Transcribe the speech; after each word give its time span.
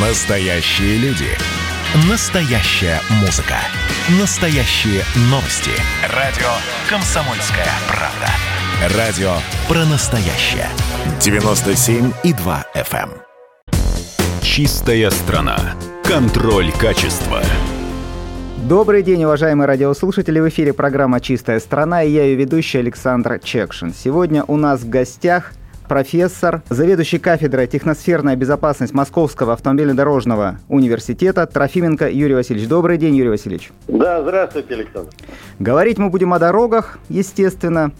Настоящие 0.00 0.96
люди. 0.98 1.26
Настоящая 2.08 3.00
музыка. 3.20 3.56
Настоящие 4.20 5.02
новости. 5.28 5.72
Радио 6.14 6.46
«Комсомольская 6.88 7.66
правда». 7.88 8.96
Радио 8.96 9.32
про 9.66 9.84
настоящее. 9.86 10.68
97,2 11.18 12.64
FM. 12.76 13.10
эм. 13.10 13.10
Чистая 14.40 15.10
страна. 15.10 15.58
Контроль 16.04 16.70
качества. 16.80 17.42
Добрый 18.68 19.02
день, 19.02 19.24
уважаемые 19.24 19.66
радиослушатели. 19.66 20.38
В 20.38 20.48
эфире 20.48 20.74
программа 20.74 21.18
«Чистая 21.18 21.58
страна» 21.58 22.04
и 22.04 22.10
я 22.12 22.22
ее 22.22 22.36
ведущий 22.36 22.78
Александр 22.78 23.40
Чекшин. 23.42 23.92
Сегодня 23.92 24.44
у 24.46 24.56
нас 24.56 24.82
в 24.82 24.88
гостях 24.88 25.54
профессор, 25.88 26.62
заведующий 26.68 27.18
кафедрой 27.18 27.66
техносферная 27.66 28.36
безопасность 28.36 28.94
Московского 28.94 29.54
автомобильно-дорожного 29.54 30.58
университета 30.68 31.46
Трофименко 31.46 32.08
Юрий 32.08 32.34
Васильевич. 32.34 32.68
Добрый 32.68 32.98
день, 32.98 33.16
Юрий 33.16 33.30
Васильевич. 33.30 33.70
Да, 33.88 34.22
здравствуйте, 34.22 34.74
Александр. 34.74 35.10
Говорить 35.58 35.98
мы 35.98 36.10
будем 36.10 36.32
о 36.34 36.38
дорогах, 36.38 36.98
естественно. 37.08 37.92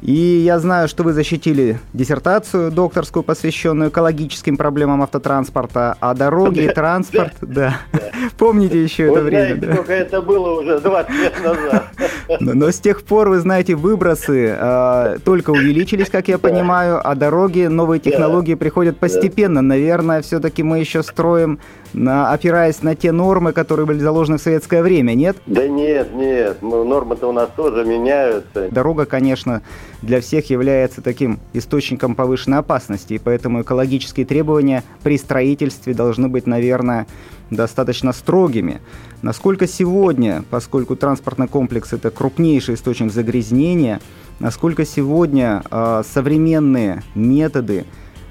И 0.00 0.12
я 0.12 0.60
знаю, 0.60 0.86
что 0.86 1.02
вы 1.02 1.12
защитили 1.12 1.80
диссертацию 1.92 2.70
докторскую, 2.70 3.22
посвященную 3.24 3.90
экологическим 3.90 4.56
проблемам 4.56 5.02
автотранспорта, 5.02 5.96
а 6.00 6.14
дороги 6.14 6.60
и 6.60 6.68
транспорт, 6.68 7.34
да. 7.40 7.78
Помните 8.38 8.82
еще 8.82 9.10
это 9.10 9.22
время, 9.22 9.72
сколько 9.72 9.92
это 9.92 10.22
было 10.22 10.60
уже 10.60 10.78
20 10.78 11.10
лет 11.10 11.44
назад. 11.44 11.84
Но, 12.40 12.70
с 12.70 12.78
тех 12.78 13.02
пор, 13.02 13.28
вы 13.28 13.40
знаете, 13.40 13.74
выбросы 13.74 14.56
э, 14.56 15.18
только 15.24 15.50
увеличились, 15.50 16.10
как 16.10 16.28
я 16.28 16.38
понимаю, 16.38 17.00
а 17.02 17.14
дороги, 17.14 17.66
новые 17.66 17.98
технологии 18.00 18.54
приходят 18.54 18.98
постепенно. 18.98 19.62
Наверное, 19.62 20.22
все-таки 20.22 20.62
мы 20.62 20.78
еще 20.78 21.02
строим, 21.02 21.58
на, 21.92 22.32
опираясь 22.32 22.82
на 22.82 22.94
те 22.94 23.12
нормы, 23.12 23.52
которые 23.52 23.86
были 23.86 23.98
заложены 23.98 24.38
в 24.38 24.42
советское 24.42 24.82
время, 24.82 25.14
нет? 25.14 25.36
Да 25.46 25.66
нет, 25.66 26.14
нет, 26.14 26.58
ну, 26.60 26.84
нормы-то 26.84 27.28
у 27.28 27.32
нас 27.32 27.48
тоже 27.56 27.84
меняются. 27.84 28.68
Дорога, 28.70 29.06
конечно, 29.06 29.62
для 30.02 30.20
всех 30.20 30.50
является 30.50 31.02
таким 31.02 31.40
источником 31.52 32.14
повышенной 32.14 32.58
опасности, 32.58 33.14
и 33.14 33.18
поэтому 33.18 33.62
экологические 33.62 34.26
требования 34.26 34.84
при 35.02 35.18
строительстве 35.18 35.94
должны 35.94 36.28
быть, 36.28 36.46
наверное, 36.46 37.06
достаточно 37.50 38.12
строгими. 38.12 38.80
Насколько 39.22 39.66
сегодня, 39.66 40.44
поскольку 40.50 40.96
транспортный 40.96 41.48
комплекс 41.48 41.92
это 41.92 42.10
крупнейший 42.10 42.74
источник 42.74 43.10
загрязнения, 43.10 44.00
насколько 44.38 44.84
сегодня 44.84 45.62
э, 45.70 46.02
современные 46.06 47.02
методы, 47.14 47.84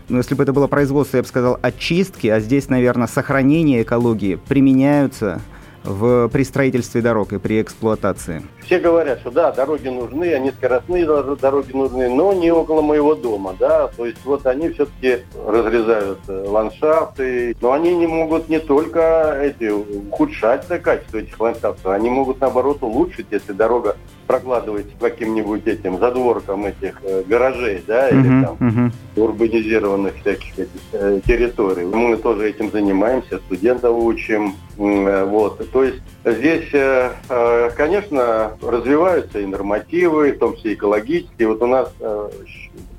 ну, 0.09 0.17
если 0.17 0.35
бы 0.35 0.43
это 0.43 0.53
было 0.53 0.67
производство, 0.67 1.17
я 1.17 1.23
бы 1.23 1.27
сказал, 1.27 1.59
очистки, 1.61 2.27
а 2.27 2.39
здесь, 2.39 2.69
наверное, 2.69 3.07
сохранение 3.07 3.83
экологии, 3.83 4.35
применяются 4.35 5.41
в, 5.83 6.27
при 6.29 6.43
строительстве 6.43 7.01
дорог 7.01 7.33
и 7.33 7.39
при 7.39 7.61
эксплуатации? 7.61 8.43
Все 8.65 8.79
говорят, 8.79 9.19
что 9.19 9.31
да, 9.31 9.51
дороги 9.51 9.87
нужны, 9.87 10.33
они 10.33 10.51
скоростные 10.51 11.05
дор- 11.05 11.39
дороги 11.39 11.71
нужны, 11.71 12.09
но 12.09 12.33
не 12.33 12.51
около 12.51 12.81
моего 12.81 13.15
дома, 13.15 13.55
да. 13.57 13.87
То 13.95 14.05
есть 14.05 14.23
вот 14.25 14.45
они 14.45 14.69
все-таки 14.69 15.19
разрезают 15.45 16.19
э, 16.27 16.45
ландшафты, 16.47 17.55
но 17.61 17.71
они 17.71 17.95
не 17.95 18.07
могут 18.07 18.49
не 18.49 18.59
только 18.59 19.39
эти 19.41 19.69
ухудшать 19.69 20.67
качество 20.81 21.17
этих 21.17 21.39
ландшафтов, 21.39 21.85
они 21.85 22.09
могут 22.09 22.41
наоборот 22.41 22.79
улучшить, 22.81 23.27
если 23.31 23.53
дорога 23.53 23.95
прокладывается 24.27 24.91
по 24.99 25.09
каким-нибудь 25.09 25.65
этим 25.65 25.97
задворкам 25.99 26.65
этих 26.65 26.99
э, 27.03 27.23
гаражей, 27.25 27.81
да, 27.87 28.09
или 28.09 28.17
Мгм, 28.17 28.43
там 28.45 28.57
мгм. 28.59 28.91
урбанизированных 29.15 30.15
всяких 30.21 30.59
этих, 30.59 30.81
э, 30.91 31.21
территорий. 31.25 31.85
Мы 31.85 32.17
тоже 32.17 32.49
этим 32.49 32.69
занимаемся, 32.71 33.37
студентов 33.39 33.95
учим. 33.97 34.55
Э, 34.77 35.25
Вот. 35.25 35.69
То 35.71 35.83
есть 35.83 36.01
здесь, 36.25 36.69
э, 36.73 37.11
э, 37.29 37.69
конечно, 37.75 38.51
развиваются 38.61 39.39
и 39.39 39.45
нормативы, 39.45 40.31
в 40.33 40.39
том 40.39 40.55
числе 40.55 40.73
экологические. 40.73 41.47
Вот 41.47 41.61
у 41.61 41.67
нас 41.67 41.91
э, 41.99 42.29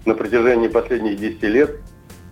на 0.07 0.15
протяжении 0.15 0.69
последних 0.69 1.19
10 1.19 1.43
лет 1.43 1.77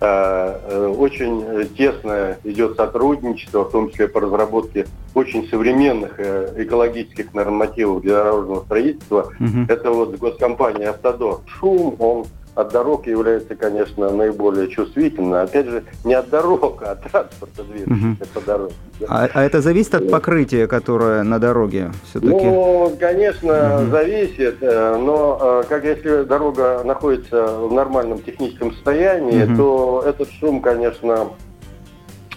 очень 0.00 1.68
тесно 1.76 2.36
идет 2.44 2.76
сотрудничество, 2.76 3.64
в 3.64 3.70
том 3.70 3.90
числе 3.90 4.08
по 4.08 4.20
разработке 4.20 4.86
очень 5.14 5.48
современных 5.48 6.18
э, 6.18 6.52
экологических 6.58 7.32
нормативов 7.32 8.02
для 8.02 8.22
дорожного 8.24 8.64
строительства. 8.64 9.32
Мгм. 9.38 9.66
Это 9.68 9.90
вот 9.90 10.16
госкомпания 10.16 10.90
«Автодор». 10.90 11.40
Шум, 11.46 11.96
он 11.98 12.26
от 12.56 12.72
дорог 12.72 13.06
является, 13.06 13.54
конечно, 13.54 14.10
наиболее 14.10 14.68
чувствительным. 14.68 15.34
Опять 15.34 15.66
же, 15.66 15.84
не 16.04 16.14
от 16.14 16.30
дорог, 16.30 16.82
а 16.82 16.92
от 16.92 17.02
транспорта, 17.02 17.62
движущегося 17.64 18.30
по 18.32 18.40
дороге. 18.40 18.74
да. 18.98 19.06
А, 19.10 19.28
а 19.34 19.44
это 19.44 19.60
зависит 19.60 19.94
от 19.94 20.10
покрытия, 20.10 20.66
которое 20.66 21.22
на 21.22 21.38
дороге 21.38 21.92
все-таки? 22.08 22.32
Ну, 22.32 22.96
конечно, 22.98 23.80
Мгм. 23.82 23.90
зависит, 23.90 24.56
э, 24.62 24.96
но 24.96 25.38
э, 25.40 25.68
как 25.68 25.84
если 25.84 26.22
дорога 26.24 26.82
находится 26.82 27.46
в 27.58 27.72
нормальном 27.74 28.22
техническом 28.22 28.72
состоянии, 28.72 29.44
Мгм. 29.44 29.56
то 29.58 30.02
этот 30.06 30.30
шум, 30.40 30.62
конечно, 30.62 31.28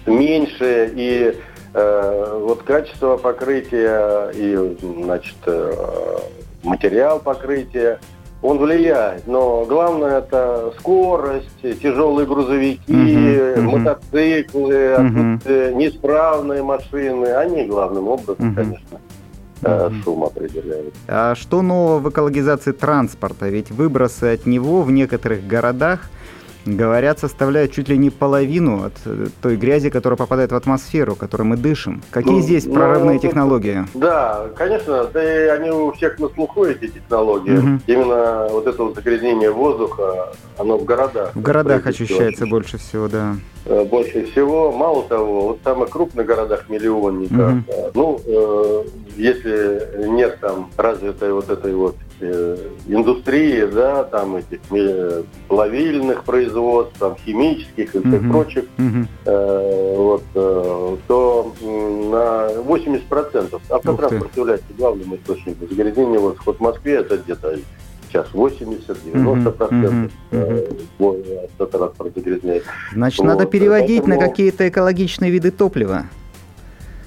меньше 0.06 0.92
и 0.96 1.34
э, 1.74 2.40
вот 2.42 2.64
качество 2.64 3.16
покрытия 3.16 4.32
и, 4.34 4.78
значит, 5.04 5.38
материал 6.64 7.20
покрытия, 7.20 8.00
он 8.42 8.58
влияет. 8.58 9.28
Но 9.28 9.66
главное 9.66 10.20
это 10.20 10.74
скорость, 10.80 11.62
тяжелые 11.82 12.26
грузовики, 12.26 12.94
мгм. 12.94 13.66
мотоциклы, 13.66 14.94
отсутствие 14.94 15.76
неисправные 15.76 16.64
машины, 16.64 17.26
они 17.28 17.66
главным 17.66 18.08
образом, 18.08 18.48
Мгм. 18.48 18.56
конечно, 18.56 19.00
э, 19.62 19.90
шум 20.04 20.24
определяют. 20.24 20.94
А 21.08 21.36
что 21.36 21.62
нового 21.62 22.00
в 22.00 22.10
экологизации 22.10 22.72
транспорта? 22.72 23.50
Ведь 23.50 23.72
выбросы 23.72 24.34
от 24.34 24.46
него 24.46 24.84
в 24.84 24.92
некоторых 24.92 25.46
городах, 25.46 26.10
говорят, 26.78 27.20
составляют 27.20 27.72
чуть 27.72 27.90
ли 27.90 27.98
не 27.98 28.10
половину 28.10 28.86
от 28.86 28.94
э, 29.06 29.28
той 29.42 29.56
грязи, 29.58 29.90
которая 29.90 30.18
попадает 30.18 30.52
в 30.52 30.56
атмосферу, 30.56 31.16
которой 31.16 31.44
мы 31.44 31.58
дышим. 31.58 32.02
Какие 32.12 32.34
Ну, 32.34 32.42
здесь 32.42 32.66
ну, 32.66 32.74
прорывные 32.74 33.20
тут- 33.20 33.30
технологии? 33.30 33.86
Да, 33.94 34.48
конечно, 34.56 35.06
да 35.06 35.24
и 35.24 35.48
они 35.48 35.70
у 35.72 35.92
всех 35.94 36.20
на 36.20 36.30
слуху, 36.30 36.66
эти 36.66 36.88
технологии. 36.88 37.52
Мгм. 37.52 37.82
Именно 37.88 38.48
вот 38.52 38.68
это 38.68 38.84
вот 38.84 38.96
загрязнение 38.96 39.52
воздуха, 39.52 40.34
оно 40.58 40.78
в 40.78 40.86
городах. 40.86 41.36
В 41.36 41.42
городах 41.42 41.86
ощущается 41.88 42.44
очень, 42.44 42.52
больше 42.52 42.78
всего, 42.78 43.08
да. 43.08 43.36
э, 43.66 43.84
Больше 43.86 44.26
всего. 44.26 44.72
Мало 44.72 45.04
того, 45.04 45.42
вот 45.50 45.60
в 45.60 45.64
самых 45.64 45.90
крупных 45.90 46.26
городах 46.26 46.70
миллионниках, 46.70 47.38
Мгм. 47.38 47.66
э, 47.68 47.92
ну, 47.94 48.20
э, 48.26 48.84
если 49.18 50.08
нет 50.08 50.40
там 50.40 50.70
развитой 50.78 51.34
вот 51.34 51.50
этой 51.50 51.74
вот 51.74 51.96
э, 52.22 52.58
индустрии, 52.88 53.66
да, 53.66 54.04
там 54.04 54.36
этих 54.38 54.60
э, 54.72 55.24
плавильных 55.48 56.24
производств, 56.24 56.98
там 57.00 57.16
химических 57.26 57.96
и 57.96 58.00
всех 58.00 58.30
прочих, 58.32 58.64
э, 59.26 59.96
вот, 59.98 60.24
э, 60.36 60.98
то 61.08 61.54
на 61.62 62.50
80% 62.64 63.62
автотранспорт 63.70 64.36
является 64.38 64.68
главным 64.78 65.16
источником 65.16 65.68
загрязнения 65.70 66.20
воздуха. 66.20 66.44
Вот 66.48 66.58
в 66.58 66.62
Москве 66.62 66.94
это 66.96 67.18
где-то 67.18 67.58
сейчас 68.10 68.28
80-90% 68.34 69.72
Мгм. 69.72 70.12
э, 70.32 70.68
во- 70.98 71.16
автотранспорт 71.46 72.12
загрязняет. 72.16 72.64
Значит, 72.94 73.20
Вот, 73.20 73.26
надо 73.28 73.46
переводить 73.46 74.08
на 74.08 74.16
поэтому- 74.16 74.30
какие-то 74.30 74.68
экологичные 74.68 75.32
виды 75.32 75.52
топлива. 75.52 76.06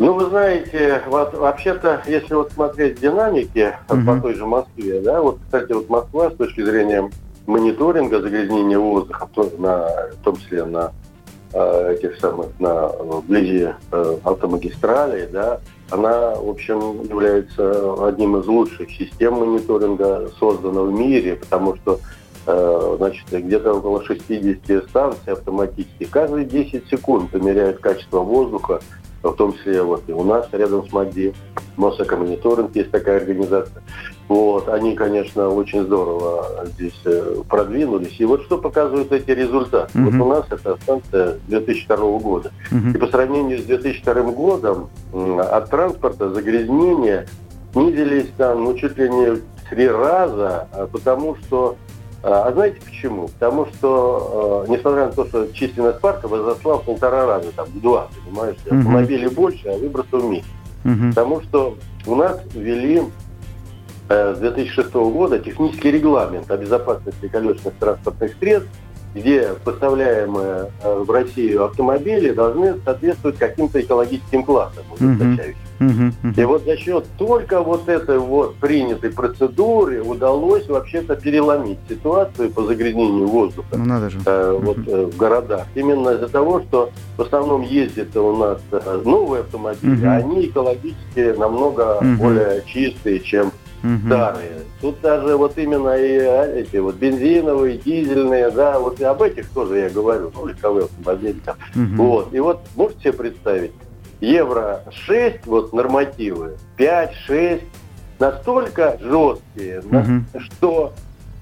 Ну, 0.02 0.14
вы 0.14 0.26
знаете, 0.30 1.00
вот, 1.06 1.32
вообще-то, 1.32 2.02
если 2.08 2.34
вот 2.34 2.50
смотреть 2.50 3.00
динамики 3.00 3.76
Мгм. 3.88 4.04
по 4.04 4.20
той 4.20 4.34
же 4.34 4.44
Москве, 4.44 5.00
да, 5.00 5.22
вот, 5.22 5.38
кстати, 5.44 5.70
вот 5.70 5.88
Москва 5.88 6.28
с 6.28 6.34
точки 6.34 6.64
зрения 6.64 7.08
мониторинга 7.46 8.20
загрязнения 8.20 8.80
воздуха, 8.80 9.28
в 9.28 9.30
том- 9.30 9.62
на, 9.62 9.86
в 10.20 10.24
том 10.24 10.36
числе 10.38 10.64
на 10.64 10.90
э, 11.54 11.94
этих 11.94 12.18
самых, 12.18 12.48
на 12.58 12.88
вблизи 12.88 13.68
э, 13.92 14.16
автомагистралей, 14.24 15.28
да, 15.28 15.60
она, 15.90 16.34
в 16.34 16.48
общем, 16.50 17.02
является 17.02 18.04
одним 18.04 18.38
из 18.38 18.46
лучших 18.46 18.90
систем 18.90 19.34
мониторинга, 19.34 20.30
созданного 20.36 20.86
в 20.86 20.92
мире, 20.92 21.36
потому 21.36 21.76
что 21.76 22.00
э, 22.48 22.94
значит, 22.98 23.26
где-то 23.30 23.74
около 23.74 24.02
60 24.02 24.88
станций 24.88 25.32
автоматически 25.34 26.06
каждые 26.10 26.44
10 26.44 26.88
секунд 26.88 27.30
померяют 27.30 27.78
качество 27.78 28.18
воздуха, 28.18 28.80
в 29.30 29.36
том 29.36 29.52
числе 29.54 29.82
вот 29.82 30.02
и 30.08 30.12
у 30.12 30.24
нас 30.24 30.48
рядом 30.52 30.86
с 30.86 30.92
МАДИ, 30.92 31.34
Мосэкомониторинг 31.76 32.74
есть 32.74 32.90
такая 32.90 33.18
организация. 33.18 33.82
Вот, 34.28 34.68
они, 34.68 34.94
конечно, 34.94 35.48
очень 35.48 35.82
здорово 35.82 36.64
здесь 36.64 36.98
э, 37.04 37.36
продвинулись. 37.48 38.16
И 38.18 38.24
вот 38.24 38.42
что 38.42 38.58
показывают 38.58 39.12
эти 39.12 39.30
результаты. 39.30 39.90
Мгм. 39.98 40.18
Вот 40.18 40.26
у 40.26 40.30
нас 40.30 40.46
это 40.50 40.76
станция 40.82 41.38
2002 41.48 41.96
года. 42.18 42.52
Мгм. 42.70 42.92
И 42.92 42.98
по 42.98 43.06
сравнению 43.08 43.58
с 43.58 43.64
2002 43.64 44.22
годом 44.32 44.88
от 45.12 45.70
транспорта 45.70 46.30
загрязнения 46.30 47.26
снизились 47.72 48.28
там, 48.36 48.64
ну, 48.64 48.74
чуть 48.74 48.96
ли 48.96 49.08
не 49.08 49.32
в 49.32 49.42
три 49.68 49.88
раза, 49.88 50.68
а 50.72 50.86
потому 50.86 51.36
что 51.36 51.76
А, 52.22 52.44
а 52.48 52.52
знаете 52.52 52.80
почему? 52.84 53.28
Потому 53.28 53.66
что, 53.66 54.64
э, 54.68 54.72
несмотря 54.72 55.06
на 55.06 55.12
то, 55.12 55.26
что 55.26 55.46
численность 55.52 56.00
парка 56.00 56.28
возросла 56.28 56.78
в 56.78 56.84
полтора 56.84 57.26
раза, 57.26 57.50
там, 57.52 57.66
в 57.66 57.80
два, 57.80 58.08
понимаешь, 58.24 58.56
Мгм. 58.66 58.78
автомобилей 58.78 59.28
больше, 59.28 59.68
а 59.68 59.76
выбросов 59.76 60.22
меньше. 60.24 60.48
Мгм. 60.84 61.10
Потому 61.10 61.40
что 61.42 61.76
у 62.06 62.14
нас 62.14 62.40
ввели 62.54 63.02
э, 64.08 64.34
с 64.34 64.38
2006 64.38 65.10
года 65.10 65.38
технический 65.38 65.90
регламент 65.90 66.50
о 66.50 66.56
безопасности 66.56 67.28
колесных 67.28 67.74
транспортных 67.74 68.32
средств, 68.38 68.70
где 69.14 69.50
поставляемые 69.64 70.70
э, 70.82 70.98
в 70.98 71.10
Россию 71.10 71.64
автомобили 71.64 72.32
должны 72.32 72.78
соответствовать 72.84 73.38
каким-то 73.38 73.80
экологическим 73.80 74.42
классам. 74.42 74.84
Мгм. 74.98 76.14
И 76.36 76.44
вот 76.44 76.64
за 76.64 76.76
счет 76.76 77.06
только 77.18 77.60
вот 77.60 77.88
этой 77.88 78.18
вот 78.18 78.54
принятой 78.56 79.10
процедуры 79.10 80.00
удалось 80.00 80.68
вообще-то 80.68 81.16
переломить 81.16 81.78
ситуацию 81.88 82.50
по 82.50 82.62
загрязнению 82.62 83.26
воздуха 83.26 83.76
Ну 83.76 83.84
надо 83.84 84.10
же. 84.10 84.20
э, 84.24 84.58
вот 84.62 84.78
э, 84.86 85.06
в 85.06 85.16
городах. 85.16 85.66
Именно 85.74 86.10
из-за 86.10 86.28
того, 86.28 86.60
что 86.60 86.90
в 87.16 87.22
основном 87.22 87.62
ездят 87.62 88.16
у 88.16 88.36
нас 88.36 88.60
э, 88.70 89.02
новые 89.04 89.40
автомобили, 89.40 90.04
а 90.06 90.16
они 90.16 90.46
экологически 90.46 91.36
намного 91.36 92.00
более 92.18 92.62
чистые, 92.66 93.20
чем 93.20 93.50
Мгм. 93.82 94.06
старые. 94.06 94.52
Тут 94.80 95.00
даже 95.00 95.36
вот 95.36 95.58
именно 95.58 95.90
и 95.96 96.18
а, 96.18 96.44
эти 96.46 96.76
вот 96.76 96.96
бензиновые, 96.96 97.78
дизельные, 97.78 98.50
да, 98.50 98.78
вот 98.78 99.00
и 99.00 99.04
об 99.04 99.22
этих 99.22 99.48
тоже 99.50 99.78
я 99.78 99.90
говорю, 99.90 100.30
ну, 100.34 100.46
легковые 100.46 100.84
автомобили 100.84 101.38
там. 101.44 101.56
Мгм. 101.74 101.96
Вот. 101.96 102.34
И 102.34 102.40
вот 102.40 102.60
можете 102.76 103.00
себе 103.00 103.12
представить, 103.12 103.72
евро 104.20 104.82
6, 104.90 105.46
вот 105.46 105.72
нормативы, 105.72 106.56
5-6, 106.76 107.62
настолько 108.18 108.98
жесткие, 109.00 109.82
на- 109.90 110.00
Мгм. 110.00 110.26
что 110.38 110.92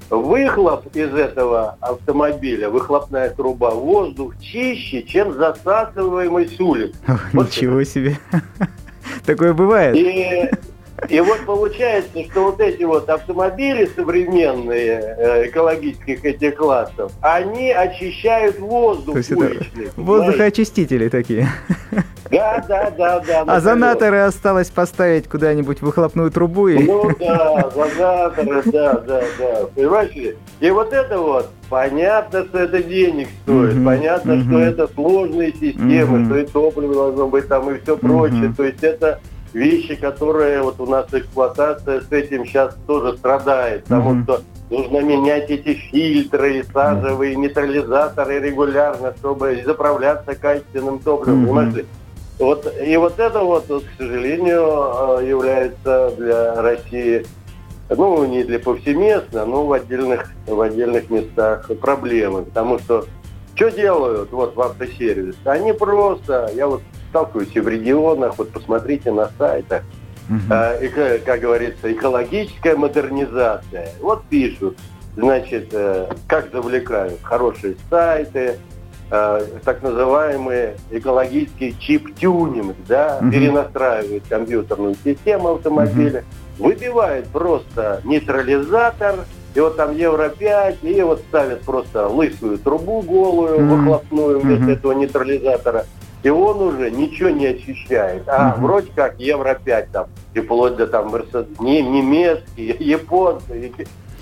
выхлоп 0.08 0.86
из 0.96 1.14
этого 1.14 1.76
автомобиля, 1.80 2.68
выхлопная 2.68 3.30
труба, 3.30 3.70
воздух 3.70 4.34
чище, 4.40 5.02
чем 5.02 5.34
засасываемый 5.34 6.48
с 6.48 6.58
улиц. 6.58 6.94
Ничего 7.32 7.84
себе. 7.84 8.18
Такое 9.24 9.52
бывает. 9.52 9.94
И, 9.96 10.50
и 11.08 11.20
вот 11.20 11.40
получается, 11.46 12.10
что 12.30 12.44
вот 12.44 12.60
эти 12.60 12.82
вот 12.84 13.08
автомобили 13.08 13.88
современные 13.96 15.16
э, 15.18 15.46
экологических 15.48 16.24
этих 16.24 16.56
классов, 16.56 17.12
они 17.20 17.70
очищают 17.72 18.58
воздух 18.58 19.14
То 19.14 19.18
есть 19.18 19.30
это 19.30 19.40
уличный. 19.40 19.66
понимаете? 19.72 19.92
Воздухоочистители 19.96 21.08
такие. 21.08 21.48
Да, 22.30 22.64
да, 22.68 22.90
да, 22.96 23.20
да. 23.20 23.42
А 23.46 23.60
занаторы 23.60 24.18
осталось 24.20 24.70
поставить 24.70 25.28
куда-нибудь 25.28 25.82
выхлопную 25.82 26.30
трубу 26.30 26.68
и... 26.68 26.78
Ну 26.78 27.10
да, 27.18 27.68
занаторы, 27.74 28.62
да, 28.66 28.92
да, 29.00 29.22
да. 29.38 29.66
Понимаешь 29.74 30.14
ли? 30.14 30.36
И 30.60 30.70
вот 30.70 30.92
это 30.92 31.18
вот, 31.18 31.50
понятно, 31.68 32.44
что 32.44 32.58
это 32.58 32.82
денег 32.84 33.28
стоит, 33.42 33.74
Мгм, 33.74 33.84
понятно, 33.84 34.34
мгм. 34.36 34.48
что 34.48 34.58
это 34.60 34.88
сложные 34.94 35.52
системы, 35.52 36.18
Мгм. 36.20 36.26
что 36.26 36.38
и 36.38 36.46
топливо 36.46 36.94
должно 36.94 37.26
быть 37.26 37.48
там, 37.48 37.68
и 37.74 37.80
все 37.80 37.96
Мгм. 37.96 38.00
прочее. 38.00 38.54
То 38.56 38.62
есть 38.64 38.84
это 38.84 39.20
вещи, 39.52 39.94
которые 39.94 40.62
вот 40.62 40.80
у 40.80 40.86
нас 40.86 41.06
эксплуатация 41.12 42.00
с 42.00 42.12
этим 42.12 42.44
сейчас 42.46 42.76
тоже 42.86 43.16
страдает, 43.16 43.84
потому 43.84 44.10
Мгм. 44.10 44.24
что 44.24 44.40
нужно 44.70 44.98
менять 45.00 45.50
эти 45.50 45.74
фильтры, 45.74 46.64
сажевые, 46.72 47.36
нейтрализаторы 47.36 48.40
регулярно, 48.40 49.14
чтобы 49.18 49.62
заправляться 49.64 50.34
качественным 50.34 50.98
топливом. 51.00 51.74
Ли? 51.74 51.86
Вот, 52.38 52.72
и 52.82 52.96
вот 52.96 53.18
это 53.18 53.40
вот, 53.40 53.68
вот, 53.68 53.84
к 53.84 53.98
сожалению, 53.98 55.18
э, 55.18 55.26
является 55.28 56.10
для 56.16 56.62
России, 56.62 57.26
ну, 57.90 58.24
не 58.24 58.44
для 58.44 58.58
повсеместно, 58.58 59.44
но 59.44 59.66
в 59.66 59.72
отдельных, 59.72 60.30
в 60.46 60.60
отдельных 60.60 61.10
местах 61.10 61.70
проблемой. 61.80 62.44
Потому 62.44 62.78
что 62.78 63.04
что 63.54 63.70
делают 63.70 64.32
вот 64.32 64.56
в 64.56 64.60
автосервис? 64.62 65.34
Они 65.44 65.74
просто, 65.74 66.50
я 66.54 66.66
вот 66.66 66.80
сталкиваюсь 67.10 67.50
и 67.54 67.60
в 67.60 67.68
регионах, 67.68 68.34
вот 68.38 68.50
посмотрите 68.50 69.12
на 69.12 69.30
сайтах, 69.38 69.82
Мгм. 70.28 70.52
э, 70.52 71.18
как 71.24 71.40
говорится, 71.40 71.92
экологическая 71.92 72.76
модернизация. 72.76 73.88
Вот 74.00 74.22
пишут, 74.24 74.78
значит, 75.16 75.68
э, 75.72 76.06
как 76.28 76.52
завлекают 76.52 77.18
хорошие 77.22 77.74
сайты, 77.90 78.58
э, 79.10 79.46
так 79.64 79.82
называемый 79.82 80.74
экологический 80.92 81.76
чип-тюнинг, 81.80 82.76
да, 82.86 83.18
Мгм. 83.20 83.30
перенастраивают 83.32 84.22
компьютерную 84.28 84.94
систему 85.04 85.54
автомобиля, 85.54 86.24
выбивают 86.58 87.26
просто 87.26 88.00
нейтрализатор, 88.04 89.16
и 89.52 89.58
вот 89.58 89.76
там 89.76 89.96
евро 89.96 90.28
5, 90.28 90.76
и 90.82 91.02
вот 91.02 91.22
ставят 91.28 91.62
просто 91.62 92.06
лысую 92.06 92.56
трубу 92.58 93.02
голую, 93.02 93.66
выхлопную 93.66 94.38
вместо 94.38 94.70
этого 94.70 94.92
нейтрализатора, 94.92 95.86
и 96.22 96.28
он 96.28 96.60
уже 96.60 96.90
ничего 96.90 97.30
не 97.30 97.46
очищает. 97.46 98.24
А 98.28 98.56
Мгм. 98.56 98.62
вроде 98.66 98.90
как 98.94 99.18
евро 99.18 99.58
5 99.62 99.90
там, 99.90 100.06
и 100.34 100.40
вплоть 100.40 100.76
до 100.76 100.86
там 100.86 101.12
не, 101.60 101.82
немецкие, 101.82 102.76
японцы, 102.78 103.72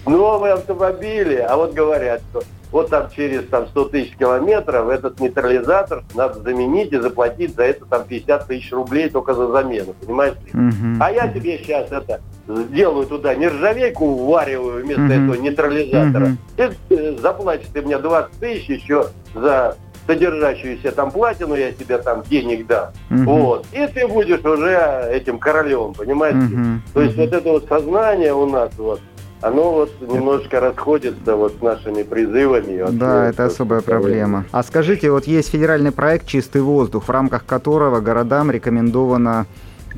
новые 0.06 0.54
автомобили, 0.54 1.36
а 1.36 1.56
вот 1.56 1.74
говорят, 1.74 2.22
что 2.30 2.42
вот 2.70 2.90
там 2.90 3.08
через 3.14 3.48
там, 3.48 3.66
100 3.68 3.84
тысяч 3.86 4.14
километров 4.16 4.88
этот 4.90 5.20
нейтрализатор 5.20 6.04
надо 6.14 6.40
заменить 6.40 6.92
и 6.92 6.98
заплатить 6.98 7.54
за 7.54 7.64
это 7.64 7.86
там 7.86 8.04
50 8.04 8.46
тысяч 8.46 8.72
рублей 8.72 9.08
только 9.08 9.34
за 9.34 9.48
замену, 9.48 9.94
понимаешь? 9.94 10.34
ли? 10.44 10.50
Мгм. 10.52 10.98
А 11.00 11.10
я 11.10 11.28
тебе 11.28 11.58
сейчас 11.58 11.90
это 11.90 12.20
сделаю 12.46 13.06
туда 13.06 13.34
нержавейку, 13.34 14.06
ввариваю 14.06 14.84
вместо 14.84 15.02
Мгм. 15.02 15.30
этого 15.30 15.42
нейтрализатора. 15.42 16.26
Мгм. 16.26 16.38
Ты 16.56 16.70
э, 16.90 17.16
заплатишь 17.18 17.68
ты 17.72 17.82
мне 17.82 17.98
20 17.98 18.38
тысяч 18.38 18.68
еще 18.68 19.06
за 19.34 19.76
содержащуюся 20.08 20.90
там 20.90 21.10
платину, 21.10 21.54
я 21.54 21.70
тебе 21.70 21.98
там 21.98 22.22
денег 22.28 22.66
дам. 22.66 22.88
Мгм. 23.10 23.24
Вот. 23.26 23.66
И 23.72 23.86
ты 23.86 24.08
будешь 24.08 24.40
уже 24.40 25.10
этим 25.12 25.38
королем, 25.38 25.92
понимаешь? 25.92 26.34
ли? 26.34 26.56
Мгм. 26.56 26.82
То 26.94 27.02
есть 27.02 27.16
вот 27.16 27.32
это 27.32 27.50
вот 27.50 27.66
сознание 27.68 28.32
у 28.32 28.46
нас 28.46 28.70
вот, 28.78 29.00
оно 29.42 29.70
вот 29.70 29.92
немножко 30.00 30.60
расходится 30.60 31.36
вот 31.36 31.56
с 31.58 31.62
нашими 31.62 32.02
призывами. 32.02 32.80
вообще 32.80 32.96
Да, 32.96 33.28
это 33.28 33.44
вот 33.44 33.52
особая 33.52 33.82
проблема. 33.82 34.46
А 34.50 34.62
скажите, 34.62 35.10
вот 35.10 35.26
есть 35.26 35.50
федеральный 35.50 35.92
проект 35.92 36.26
«Чистый 36.26 36.62
воздух», 36.62 37.04
в 37.04 37.10
рамках 37.10 37.44
которого 37.44 38.00
городам 38.00 38.50
рекомендовано 38.50 39.46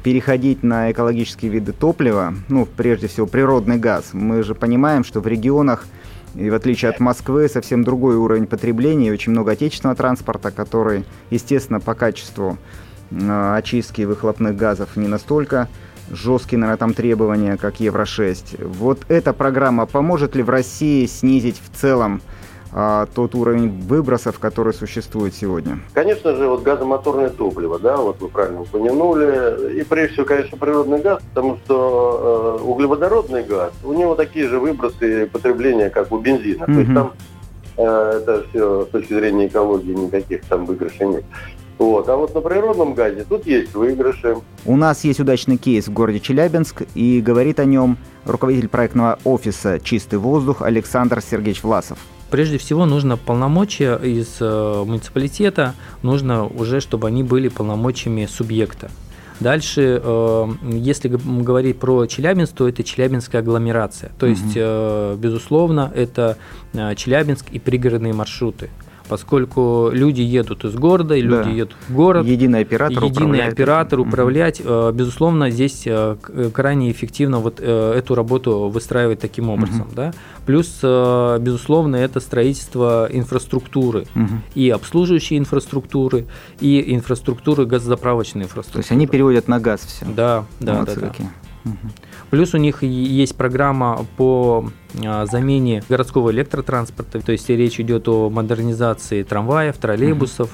переходить 0.03 0.63
на 0.63 0.91
экологические 0.91 1.51
виды 1.51 1.73
топлива, 1.73 2.35
ну, 2.49 2.67
прежде 2.67 3.07
всего, 3.07 3.27
природный 3.27 3.77
газ. 3.77 4.11
Мы 4.13 4.43
же 4.43 4.55
понимаем, 4.55 5.05
что 5.05 5.21
в 5.21 5.27
регионах, 5.27 5.87
и 6.35 6.51
в 6.51 6.55
отличие 6.55 6.91
от 6.91 7.01
Москвы, 7.01 7.49
совсем 7.49 7.85
другой 7.85 8.17
уровень 8.17 8.47
потребления, 8.47 9.13
очень 9.13 9.33
много 9.33 9.53
отечественного 9.53 9.97
транспорта, 9.97 10.51
который, 10.51 11.05
естественно, 11.31 11.81
по 11.81 11.95
качеству 11.95 12.59
э, 13.11 13.55
очистки 13.57 14.03
выхлопных 14.03 14.57
газов 14.57 14.97
не 14.97 15.09
настолько 15.09 15.69
жесткие, 16.11 16.59
наверное, 16.59 16.79
там 16.79 16.95
требования, 16.95 17.57
как 17.57 17.81
Евро-6. 17.81 18.67
Вот 18.67 19.05
эта 19.09 19.33
программа 19.33 19.87
поможет 19.87 20.35
ли 20.35 20.43
в 20.43 20.51
России 20.51 21.07
снизить 21.07 21.61
в 21.61 21.77
целом 21.77 22.21
а, 22.73 23.07
тот 23.15 23.35
уровень 23.35 23.69
выбросов, 23.69 24.39
который 24.39 24.73
существует 24.73 25.35
сегодня? 25.35 25.81
Конечно 25.93 26.35
же, 26.37 26.49
вот 26.49 26.63
газомоторное 26.63 27.31
топливо, 27.31 27.79
да, 27.79 27.97
вот 27.97 28.21
вы 28.21 28.29
правильно 28.29 28.63
упомянули. 28.63 29.81
И 29.81 29.83
прежде 29.83 30.15
всего, 30.15 30.27
конечно, 30.27 30.57
природный 30.57 31.01
газ, 31.01 31.21
потому 31.35 31.59
что 31.65 32.59
э, 32.61 32.65
углеводородный 32.65 33.43
газ, 33.43 33.73
у 33.85 33.93
него 33.93 34.15
такие 34.15 34.49
же 34.49 34.61
выбросы 34.61 35.27
потребления, 35.27 35.91
как 35.91 36.13
у 36.13 36.19
бензина. 36.19 36.67
То 36.67 36.73
есть 36.73 36.95
там 36.95 37.13
э, 37.77 38.21
это 38.23 38.45
все 38.51 38.85
с 38.85 38.89
точки 38.89 39.15
зрения 39.15 39.49
экологии 39.49 39.93
никаких 39.93 40.45
там 40.45 40.65
выигрышей 40.65 41.09
нет. 41.09 41.25
Вот. 41.79 42.09
А 42.11 42.17
вот 42.17 42.35
на 42.35 42.43
природном 42.43 42.93
газе 42.93 43.25
тут 43.27 43.47
есть 43.47 43.75
выигрыши. 43.75 44.37
У 44.67 44.77
нас 44.77 45.03
есть 45.03 45.19
удачный 45.19 45.57
кейс 45.57 45.89
в 45.89 45.93
городе 45.93 46.21
Челябинск, 46.21 46.83
и 46.95 47.23
говорит 47.23 47.59
о 47.59 47.65
нем 47.65 47.97
руководитель 48.27 48.69
проектного 48.69 49.19
офиса 49.25 49.81
«Чистый 49.81 50.19
воздух» 50.19 50.61
Александр 50.61 51.23
Сергеевич 51.23 51.63
Власов. 51.63 51.99
Прежде 52.31 52.59
всего 52.59 52.87
нужно 52.87 53.17
полномочия 53.17 53.97
из 53.97 54.37
э, 54.41 54.85
муниципалитета, 54.87 55.75
нужно 56.03 56.47
уже, 56.47 56.81
чтобы 56.81 57.09
они 57.09 57.25
были 57.25 57.49
полномочиями 57.49 58.27
субъекта. 58.27 58.91
Дальше, 59.41 60.01
э, 60.03 60.47
если 60.63 61.09
говорить 61.09 61.79
про 61.79 62.07
Челябинск, 62.07 62.55
то 62.55 62.69
это 62.69 62.85
Челябинская 62.85 63.41
агломерация. 63.41 64.13
То 64.19 64.27
есть, 64.27 64.43
Мгм. 64.45 64.53
э, 64.57 65.17
безусловно, 65.19 65.91
это 65.95 66.37
Челябинск 66.73 67.47
и 67.51 67.59
пригородные 67.59 68.13
маршруты. 68.13 68.71
Поскольку 69.11 69.91
люди 69.93 70.21
едут 70.21 70.65
из 70.65 70.75
города, 70.77 71.17
и 71.17 71.21
люди 71.21 71.43
Да. 71.43 71.51
едут 71.51 71.77
в 71.89 71.93
город, 71.95 72.25
Единый 72.27 72.61
оператор 72.61 73.03
единый 73.05 73.11
управляет 73.25 73.53
оператор 73.53 73.99
управлять. 74.01 74.63
Э, 74.65 74.93
Безусловно, 74.95 75.51
здесь 75.51 75.83
э, 75.85 76.17
э, 76.29 76.51
крайне 76.55 76.93
эффективно 76.93 77.41
вот 77.41 77.59
эту 77.61 78.15
работу 78.15 78.69
выстраивать 78.69 79.19
таким 79.19 79.51
образом. 79.51 79.89
Да? 79.97 80.13
Плюс, 80.47 80.79
безусловно, 80.83 81.97
это 81.97 82.21
строительство 82.21 83.09
инфраструктуры 83.11 84.07
Мгм. 84.15 84.43
и 84.55 84.71
обслуживающей 84.71 85.39
инфраструктуры, 85.39 86.27
и 86.61 86.95
инфраструктуры 86.95 87.67
газозаправочной 87.67 88.43
То 88.43 88.47
инфраструктуры. 88.47 88.81
есть 88.83 88.93
они 88.93 89.07
переводят 89.09 89.49
на 89.49 89.59
газ 89.59 89.81
все. 89.87 90.05
Да, 90.07 90.45
да, 90.61 90.67
да, 90.67 90.75
Молодцы 90.75 91.01
да. 91.01 91.09
какие. 91.09 91.29
Плюс 92.31 92.55
у 92.55 92.59
них 92.59 92.83
есть 92.83 93.37
программа 93.37 94.07
по 94.17 94.71
а, 95.05 95.27
замене 95.27 95.83
городского 95.89 96.31
электротранспорта, 96.31 97.21
то 97.21 97.33
есть 97.33 97.49
речь 97.49 97.79
идет 97.81 98.09
о 98.09 98.31
модернизации 98.31 99.23
трамваев, 99.23 99.77
троллейбусов. 99.77 100.51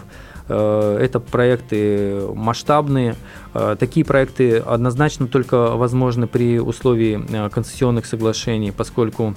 Э, 0.48 0.98
это 1.00 1.20
проекты 1.20 2.22
масштабные. 2.34 3.16
Э, 3.54 3.76
такие 3.78 4.04
проекты 4.04 4.58
однозначно 4.58 5.26
только 5.26 5.76
возможны 5.76 6.26
при 6.26 6.60
условии 6.60 7.25
э, 7.28 7.50
концессионных 7.50 8.06
соглашений, 8.06 8.70
поскольку 8.70 9.34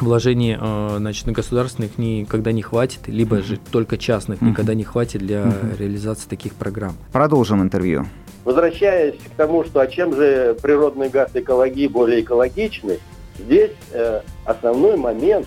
вложений 0.00 0.58
значит, 0.98 1.26
государственных 1.26 1.98
никогда 1.98 2.52
не 2.52 2.62
хватит, 2.62 3.08
либо 3.08 3.42
же 3.42 3.58
только 3.72 3.98
частных 3.98 4.40
никогда 4.40 4.74
не 4.74 4.84
хватит 4.84 5.22
для 5.22 5.52
реализации 5.76 6.28
таких 6.28 6.54
программ. 6.54 6.92
Продолжим 7.10 7.62
интервью. 7.62 8.06
Возвращаясь 8.48 9.16
к 9.16 9.36
тому, 9.36 9.62
что 9.62 9.80
а 9.80 9.86
чем 9.86 10.16
же 10.16 10.56
природный 10.62 11.10
газ 11.10 11.28
экологии 11.34 11.86
более 11.86 12.22
экологичный, 12.22 12.98
здесь 13.38 13.72
э, 13.92 14.22
основной 14.46 14.96
момент, 14.96 15.46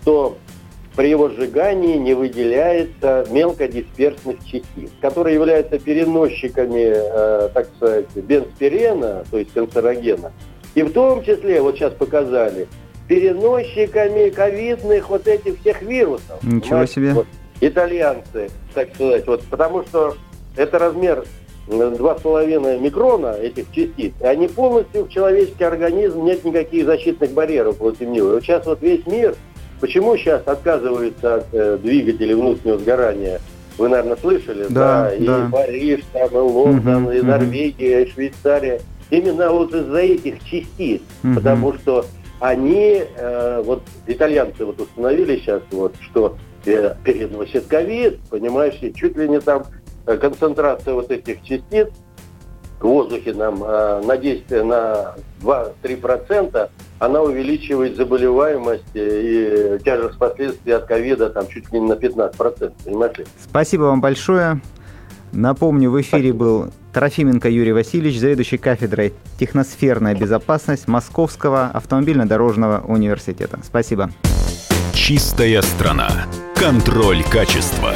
что 0.00 0.38
при 0.94 1.08
его 1.08 1.30
сжигании 1.30 1.96
не 1.96 2.14
выделяется 2.14 3.26
мелкодисперсных 3.28 4.38
частиц, 4.44 4.88
которые 5.00 5.34
являются 5.34 5.80
переносчиками, 5.80 6.92
э, 6.94 7.48
так 7.52 7.70
сказать, 7.74 8.06
бенспирена, 8.14 9.24
то 9.28 9.36
есть 9.36 9.52
канцерогена, 9.52 10.30
и 10.76 10.82
в 10.84 10.92
том 10.92 11.24
числе, 11.24 11.60
вот 11.60 11.74
сейчас 11.74 11.92
показали, 11.94 12.68
переносчиками 13.08 14.30
ковидных 14.30 15.10
вот 15.10 15.26
этих 15.26 15.58
всех 15.58 15.82
вирусов. 15.82 16.40
Ничего 16.44 16.86
себе. 16.86 17.14
Вот, 17.14 17.26
итальянцы, 17.60 18.48
так 18.74 18.94
сказать, 18.94 19.26
вот, 19.26 19.42
потому 19.50 19.82
что 19.82 20.14
это 20.54 20.78
размер 20.78 21.24
2,5 21.68 22.80
микрона 22.80 23.34
этих 23.34 23.70
частиц, 23.72 24.12
и 24.20 24.24
они 24.24 24.48
полностью 24.48 25.04
в 25.04 25.08
человеческий 25.10 25.64
организм, 25.64 26.24
нет 26.24 26.44
никаких 26.44 26.86
защитных 26.86 27.32
барьеров 27.32 27.76
против 27.76 28.08
него. 28.08 28.30
И 28.30 28.32
вот 28.34 28.42
сейчас 28.42 28.66
вот 28.66 28.80
весь 28.82 29.06
мир, 29.06 29.34
почему 29.80 30.16
сейчас 30.16 30.42
отказываются 30.46 31.36
от 31.36 31.46
э, 31.52 31.78
двигателей 31.78 32.34
внутреннего 32.34 32.78
сгорания? 32.78 33.40
Вы, 33.76 33.88
наверное, 33.88 34.16
слышали, 34.16 34.66
да, 34.68 35.12
да, 35.18 35.38
да. 35.38 35.46
и 35.46 35.50
Париж, 35.50 36.00
там, 36.12 36.28
и 36.30 36.36
Лондон, 36.36 37.04
угу, 37.04 37.12
и 37.12 37.22
Норвегия, 37.22 38.02
и 38.02 38.10
Швейцария. 38.10 38.80
Именно 39.10 39.52
вот 39.52 39.72
из-за 39.72 39.98
этих 39.98 40.42
частиц, 40.44 41.00
угу. 41.22 41.34
потому 41.36 41.74
что 41.74 42.04
они, 42.40 43.02
э, 43.16 43.62
вот 43.64 43.82
итальянцы 44.06 44.64
вот 44.64 44.80
установили 44.80 45.36
сейчас, 45.36 45.62
вот, 45.70 45.94
что 46.00 46.36
э, 46.66 46.94
переносит 47.04 47.66
ковид, 47.66 48.18
понимаешь, 48.30 48.74
чуть 48.94 49.16
ли 49.16 49.28
не 49.28 49.40
там 49.40 49.64
концентрация 50.16 50.94
вот 50.94 51.10
этих 51.10 51.42
частиц 51.42 51.88
в 52.80 52.84
воздухе 52.84 53.34
нам 53.34 53.62
э, 53.62 54.02
на 54.04 54.16
10, 54.16 54.50
на 54.64 55.14
2-3%, 55.40 56.70
она 57.00 57.22
увеличивает 57.22 57.96
заболеваемость 57.96 58.94
и 58.94 59.78
тяжесть 59.84 60.18
последствий 60.18 60.72
от 60.72 60.86
ковида 60.86 61.30
там 61.30 61.48
чуть 61.48 61.72
ли 61.72 61.80
не 61.80 61.88
на 61.88 61.94
15%, 61.94 62.72
понимаете? 62.84 63.26
Спасибо 63.42 63.82
вам 63.84 64.00
большое. 64.00 64.60
Напомню, 65.32 65.90
в 65.90 66.00
эфире 66.00 66.32
был 66.32 66.70
Трофименко 66.92 67.50
Юрий 67.50 67.72
Васильевич, 67.72 68.18
заведующий 68.18 68.56
кафедрой 68.56 69.12
«Техносферная 69.38 70.14
безопасность» 70.14 70.88
Московского 70.88 71.66
автомобильно-дорожного 71.66 72.82
университета. 72.86 73.60
Спасибо. 73.62 74.10
Чистая 74.94 75.60
страна. 75.62 76.08
Контроль 76.56 77.22
качества. 77.24 77.92